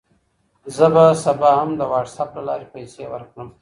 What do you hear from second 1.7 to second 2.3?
د وټساپ